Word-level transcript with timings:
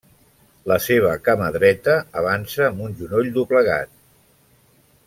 La 0.71 0.77
seva 0.85 1.11
cama 1.27 1.49
dreta 1.57 1.99
avança 2.23 2.65
amb 2.71 2.83
un 2.87 2.99
genoll 3.03 3.33
doblegat. 3.39 3.97